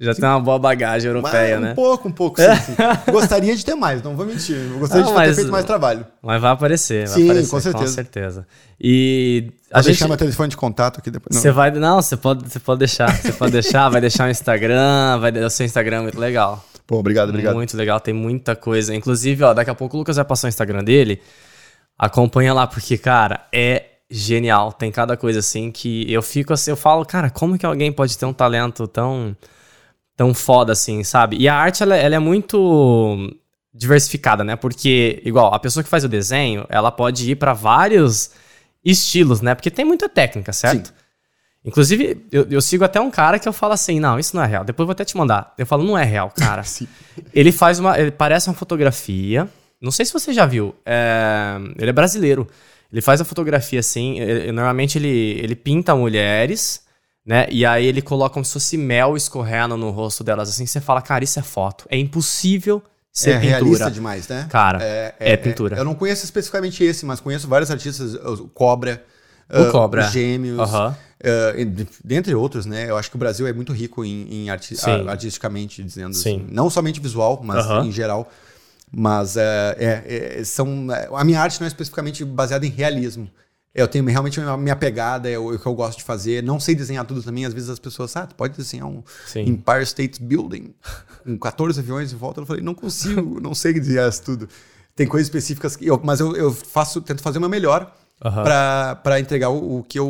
[0.03, 1.73] Já tem uma boa bagagem europeia, Mas né?
[1.73, 2.75] Um pouco, um pouco, sim, sim.
[3.13, 4.57] Gostaria de ter mais, não vou mentir.
[4.57, 6.05] Eu gostaria Não, de ter mas- feito mais trabalho.
[6.21, 7.85] Mas vai aparecer, vai Sim, aparecer, com certeza.
[7.85, 8.47] Com certeza.
[8.81, 9.93] E a Vou gente...
[9.93, 11.41] deixar meu telefone de contato aqui depois.
[11.41, 11.71] Você vai...
[11.71, 13.17] Não, você pode, você pode deixar.
[13.17, 15.31] Você pode deixar, vai deixar o Instagram, vai...
[15.31, 16.65] o seu Instagram é muito legal.
[16.85, 17.55] Pô, obrigado, obrigado.
[17.55, 18.93] Muito legal, tem muita coisa.
[18.95, 21.23] Inclusive, ó, daqui a pouco o Lucas vai passar o Instagram dele.
[21.97, 24.73] Acompanha lá, porque, cara, é genial.
[24.73, 28.19] Tem cada coisa assim que eu fico assim, eu falo, cara, como que alguém pode
[28.19, 29.37] ter um talento tão
[30.23, 31.37] tão foda assim, sabe?
[31.37, 33.29] E a arte, ela, ela é muito
[33.75, 34.55] diversificada, né?
[34.55, 38.31] Porque, igual, a pessoa que faz o desenho, ela pode ir pra vários
[38.85, 39.55] estilos, né?
[39.55, 40.93] Porque tem muita técnica, certo?
[41.65, 44.47] Inclusive, eu, eu sigo até um cara que eu falo assim, não, isso não é
[44.47, 44.65] real.
[44.65, 45.53] Depois eu vou até te mandar.
[45.59, 46.63] Eu falo, não é real, cara.
[46.65, 46.87] Sim.
[47.33, 47.99] Ele faz uma.
[47.99, 49.49] Ele parece uma fotografia.
[49.81, 50.75] Não sei se você já viu.
[50.87, 52.47] é, ele é brasileiro.
[52.93, 54.21] Ele faz a fotografia assim.
[54.21, 55.09] ele- normalmente ele,
[55.43, 56.82] ele pinta mulheres,
[57.25, 57.47] né?
[57.51, 60.49] E aí ele coloca como se fosse mel escorrendo no rosto delas.
[60.49, 61.87] Assim, você fala, cara, isso é foto.
[61.89, 62.83] É impossível
[63.13, 63.91] ser é realista pintura.
[63.91, 64.47] demais, né?
[64.51, 64.79] Cara,
[65.21, 65.77] é pintura.
[65.77, 69.05] Eu não conheço especificamente esse, mas conheço vários artistas, o Cobra,
[69.51, 70.07] O ah, Cobra.
[70.07, 70.71] os Gêmeos,
[71.57, 72.89] e- dentre outros, né?
[72.91, 75.07] Eu acho que o Brasil é muito rico em, em arti- Sim.
[75.09, 76.37] artisticamente, dizendo Sim.
[76.37, 76.47] assim.
[76.51, 78.29] Não somente visual, mas em geral.
[78.95, 83.29] Mas é, é, é, são, a minha arte não é especificamente baseada em realismo.
[83.75, 86.43] Eu tenho realmente a minha pegada, é o, que eu gosto de fazer.
[86.43, 87.47] Não sei desenhar tudo também.
[87.47, 89.41] Às vezes as pessoas, ah, tu pode desenhar um Sim.
[89.43, 90.75] Empire State Building
[91.25, 92.41] com 14 aviões em volta.
[92.41, 94.49] Eu falei, não consigo, não sei desenhar isso tudo.
[94.95, 98.95] Tem coisas específicas, que eu, mas eu, eu faço, tento fazer o meu melhor pra
[99.03, 100.07] para entregar o, o que eu,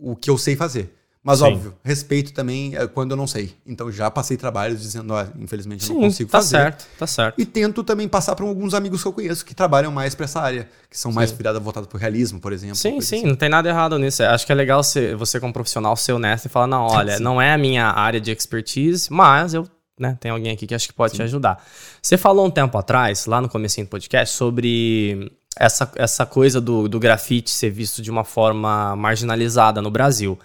[0.00, 0.95] o que eu sei fazer.
[1.26, 1.46] Mas Sim.
[1.46, 3.52] óbvio, respeito também é, quando eu não sei.
[3.66, 6.56] Então já passei trabalhos dizendo, ó, infelizmente eu não Sim, consigo tá fazer.
[6.56, 7.34] certo, tá certo.
[7.36, 10.40] E tento também passar para alguns amigos que eu conheço que trabalham mais para essa
[10.40, 12.76] área, que são mais virados voltados para o realismo, por exemplo.
[12.76, 13.26] Sim, sim, assim.
[13.26, 14.22] não tem nada errado nisso.
[14.22, 17.24] Acho que é legal você, você como profissional, ser honesto e falar, não, olha, Sim.
[17.24, 19.66] não é a minha área de expertise, mas eu,
[19.98, 21.60] né, tem alguém aqui que acho que pode te ajudar.
[22.00, 26.86] Você falou um tempo atrás, lá no comecinho do podcast, sobre essa, essa coisa do,
[26.86, 30.38] do grafite ser visto de uma forma marginalizada no Brasil.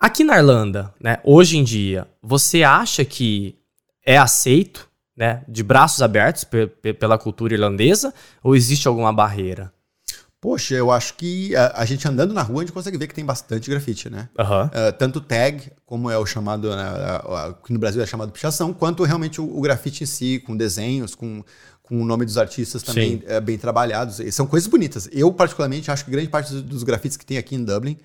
[0.00, 3.58] Aqui na Irlanda, né, hoje em dia, você acha que
[4.04, 9.70] é aceito né, de braços abertos pe- pe- pela cultura irlandesa ou existe alguma barreira?
[10.40, 13.14] Poxa, eu acho que a, a gente andando na rua, a gente consegue ver que
[13.14, 14.30] tem bastante grafite, né?
[14.38, 14.70] Aham.
[14.72, 17.16] Uh, tanto tag, como é o chamado, né, a-
[17.48, 20.56] a- que no Brasil é chamado pichação, quanto realmente o, o grafite em si, com
[20.56, 21.44] desenhos, com,
[21.82, 24.18] com o nome dos artistas também é, bem trabalhados.
[24.18, 25.10] E são coisas bonitas.
[25.12, 27.98] Eu, particularmente, acho que grande parte dos, dos grafites que tem aqui em Dublin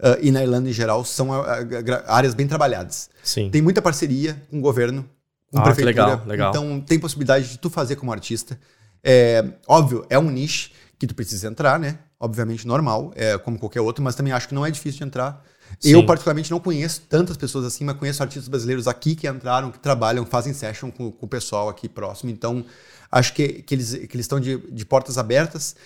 [0.00, 1.44] uh, e na Irlanda em geral são uh,
[1.82, 3.08] gra- áreas bem trabalhadas.
[3.22, 3.50] Sim.
[3.50, 5.08] Tem muita parceria com o governo,
[5.50, 6.06] com Ah, prefeitura.
[6.06, 6.50] legal, legal.
[6.50, 8.58] Então tem possibilidade de tu fazer como artista.
[9.02, 11.98] É, óbvio, é um nicho que tu precisa entrar, né?
[12.20, 15.44] Obviamente normal, é como qualquer outro, mas também acho que não é difícil de entrar.
[15.78, 15.90] Sim.
[15.92, 19.78] Eu, particularmente, não conheço tantas pessoas assim, mas conheço artistas brasileiros aqui que entraram, que
[19.78, 22.30] trabalham, fazem session com, com o pessoal aqui próximo.
[22.30, 22.64] Então,
[23.12, 25.76] acho que, que eles que eles estão de, de portas abertas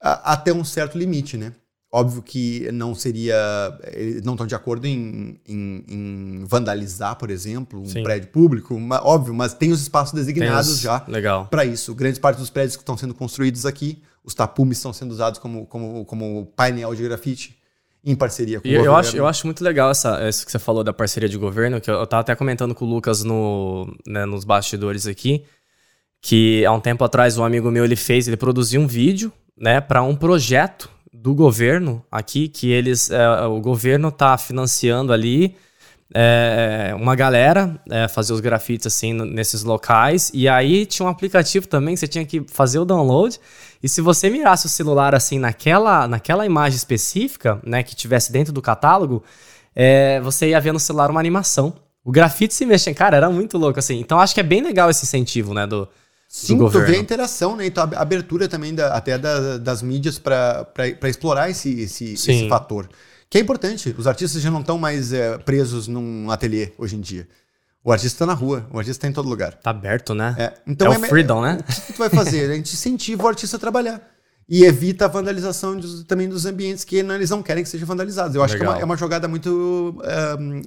[0.00, 1.52] a- até um certo limite, né?
[1.92, 3.34] Óbvio que não seria.
[3.92, 8.04] Eles não estão de acordo em, em- em vandalizar, por exemplo, um Sim.
[8.04, 11.46] prédio público, ma- óbvio, mas tem os espaços designados os- já Legal.
[11.46, 11.92] para isso.
[11.94, 15.66] Grande parte dos prédios que estão sendo construídos aqui, os tapumes estão sendo usados como,
[15.66, 17.56] como, como painel de grafite
[18.04, 18.96] em parceria com E o eu governo.
[18.98, 21.90] acho, eu acho muito legal essa, isso que você falou da parceria de governo, que
[21.90, 25.44] eu, eu tava até comentando com o Lucas no, né, nos bastidores aqui,
[26.22, 29.80] que há um tempo atrás um amigo meu ele fez, ele produziu um vídeo, né,
[29.80, 30.88] para um projeto
[31.20, 35.54] do governo aqui, que eles, é, o governo tá financiando ali
[36.14, 41.68] é, uma galera é, fazer os grafites assim nesses locais, e aí tinha um aplicativo
[41.68, 43.38] também que você tinha que fazer o download,
[43.82, 48.52] e se você mirasse o celular assim naquela, naquela imagem específica, né, que tivesse dentro
[48.52, 49.22] do catálogo,
[49.76, 51.74] é, você ia ver no celular uma animação.
[52.02, 54.00] O grafite se mexia, cara, era muito louco assim.
[54.00, 55.86] Então acho que é bem legal esse incentivo, né, do,
[56.32, 57.66] Sim, do tu vê a interação, né?
[57.66, 60.64] Então, a abertura também da- até da- das mídias para
[61.08, 62.88] explorar esse, esse, esse fator.
[63.28, 63.92] Que é importante.
[63.98, 67.26] Os artistas já não estão mais é, presos num ateliê hoje em dia.
[67.82, 69.54] O artista está na rua, o artista está em todo lugar.
[69.54, 70.36] Tá aberto, né?
[70.38, 71.58] É, então É o me- freedom, né?
[71.60, 72.48] O que, que tu vai fazer?
[72.48, 74.00] A gente incentiva o artista a trabalhar.
[74.52, 78.34] E evita a vandalização também dos ambientes que não- eles não querem que sejam vandalizados.
[78.34, 78.82] Eu acho que é uma, Legal.
[78.82, 79.94] é uma jogada muito
[80.40, 80.60] um,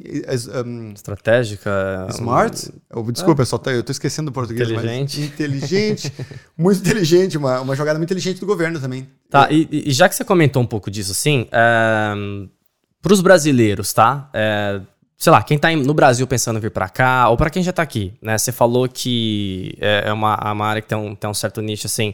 [0.66, 2.08] um, Estratégica.
[2.12, 2.72] smart.
[2.90, 4.70] Eu- desculpa, pessoal, tá- eu tô esquecendo o português.
[4.70, 5.22] Inteligente.
[5.22, 6.14] inteligente.
[6.58, 7.38] muito inteligente.
[7.38, 9.06] Uma, uma jogada muito inteligente do governo também.
[9.30, 14.30] Tá, e, e já que você comentou um pouco disso, assim, para os brasileiros, tá?
[14.34, 14.80] É,
[15.18, 17.62] sei lá, quem tá em- no Brasil pensando em vir para cá, ou para quem
[17.64, 18.38] já tá aqui, né?
[18.38, 21.88] Você falou que é é uma, uma área que tem um, tem um certo nicho,
[21.88, 22.14] assim,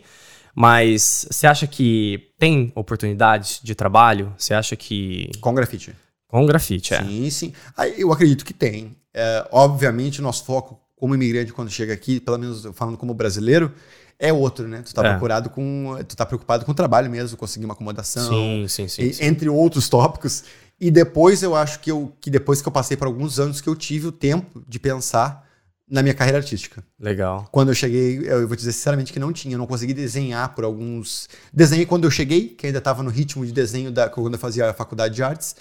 [0.55, 4.33] mas você acha que tem oportunidades de trabalho?
[4.37, 5.29] Você acha que.
[5.41, 5.93] Com grafite.
[6.27, 7.03] Com grafite, é.
[7.03, 7.53] Sim, sim.
[7.97, 8.95] Eu acredito que tem.
[9.13, 13.73] É, obviamente, o nosso foco como imigrante quando chega aqui, pelo menos falando como brasileiro,
[14.19, 14.81] é outro, né?
[14.85, 15.11] Tu tá, É.
[15.11, 19.01] procurado com, tu tá preocupado com o trabalho mesmo, conseguir uma acomodação, Sim, sim, sim.
[19.03, 19.23] e- sim.
[19.25, 20.43] entre outros tópicos.
[20.79, 23.67] E depois eu acho que eu que depois que eu passei por alguns anos que
[23.69, 25.48] eu tive o tempo de pensar
[25.89, 26.83] na minha carreira artística.
[26.99, 27.47] Legal.
[27.51, 30.63] Quando eu cheguei, eu vou dizer sinceramente que não tinha, eu não consegui desenhar por
[30.63, 31.27] alguns.
[31.51, 34.69] Desenhei quando eu cheguei, que ainda estava no ritmo de desenho da quando eu fazia
[34.69, 35.55] a faculdade de artes,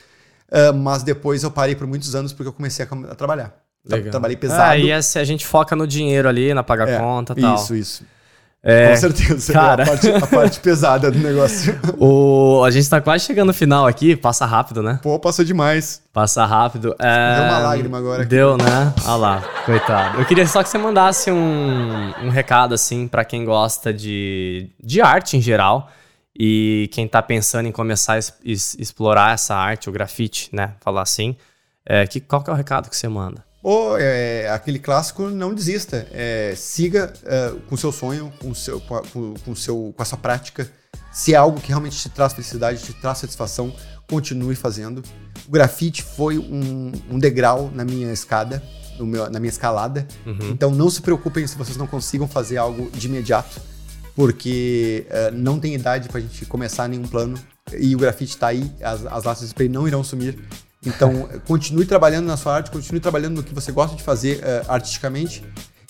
[0.50, 3.54] ah, mas depois eu parei por muitos anos porque eu comecei a, a trabalhar.
[3.86, 4.10] Tra- Legal.
[4.10, 4.62] Trabalhei pesado.
[4.72, 7.54] Ah, e essa, a gente foca no dinheiro ali, na pagar É, conta e tal.
[7.54, 8.04] Isso, isso.
[8.62, 9.52] É, Com certeza.
[9.52, 9.82] cara.
[9.82, 11.78] É a, parte, a parte pesada do negócio.
[11.98, 14.98] O, a gente tá quase chegando no final aqui, passa rápido, né?
[15.02, 16.02] Pô, passou demais.
[16.12, 16.94] Passa rápido.
[16.98, 18.28] É, Deu uma lágrima agora aqui.
[18.30, 18.92] Deu, né?
[19.04, 20.18] Olha lá, coitado.
[20.20, 25.00] Eu queria só que você mandasse um, um recado, assim, pra quem gosta de, de
[25.00, 25.88] arte em geral
[26.36, 30.72] e quem tá pensando em começar a es- es- explorar essa arte, o grafite, né?
[30.80, 31.36] Falar assim.
[31.86, 33.42] É, que, qual que é o recado que você manda?
[33.62, 36.06] Ou é, aquele clássico, não desista.
[36.12, 39.02] É, siga é, com seu sonho, com, seu, com, a,
[39.44, 40.70] com, seu, com a sua prática.
[41.12, 43.74] Se é algo que realmente te traz felicidade, te traz satisfação,
[44.08, 45.02] continue fazendo.
[45.46, 48.62] O grafite foi um, um degrau na minha escada,
[48.98, 50.06] no meu- na minha escalada.
[50.50, 53.60] Então não se preocupem se vocês não consigam fazer algo de imediato,
[54.14, 57.36] porque é, não tem idade pra gente começar nenhum plano.
[57.76, 60.38] E o grafite tá aí, as, as laças de spray não irão sumir.
[60.84, 64.64] Então, continue trabalhando na sua arte, continue trabalhando no que você gosta de fazer eh,
[64.68, 65.44] artisticamente.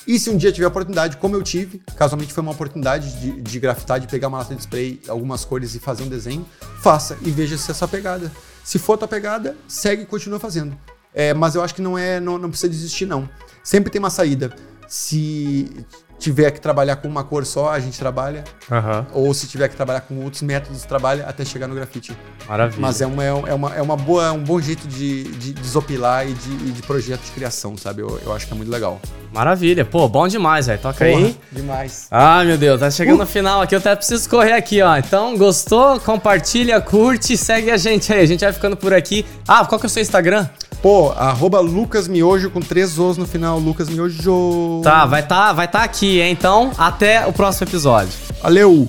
[0.07, 3.61] E se um dia tiver oportunidade, como eu tive, casualmente foi uma oportunidade de, de
[3.61, 6.47] grafitar, de pegar uma lata de spray, algumas cores e fazer um desenho,
[6.81, 8.33] faça e veja se é sua pegada.
[8.65, 10.79] Se for tua pegada, segue e continua fazendo.
[11.15, 13.29] Eh, mas eu acho que não é, não, não precisa desistir não.
[13.63, 14.55] Sempre tem uma saída.
[14.87, 15.71] Se
[16.19, 18.45] tiver que trabalhar com uma cor só, a gente trabalha.
[18.71, 19.07] Aham.
[19.13, 22.17] Ou se tiver que trabalhar com outros métodos, trabalha até chegar no grafite.
[22.49, 22.81] Maravilha.
[22.81, 26.29] Mas é uma, é uma, é uma boa, é um bom jeito de, de desopilar
[26.29, 28.03] e de, e de projeto de criação, sabe?
[28.03, 29.01] Eu, eu acho que é muito legal.
[29.33, 29.85] Maravilha.
[29.85, 30.81] Pô, bom demais, velho.
[30.81, 31.39] Toca aí.
[31.53, 32.09] demais.
[32.11, 34.97] Ai, meu Deus, tá chegando no final aqui, eu até preciso correr aqui, ó.
[34.97, 36.01] Então, gostou?
[36.01, 38.23] Compartilha, curte, segue a gente aí.
[38.23, 39.25] A gente vai ficando por aqui.
[39.47, 40.49] Ah, qual que é o seu Instagram?
[40.81, 44.81] Pô, arroba Lucas Miojo com três Os no final, Lucas Miojo.
[44.83, 46.31] Tá, vai tá, vai tá aqui, hein?
[46.31, 48.13] Então, até o próximo episódio.
[48.41, 48.89] Valeu!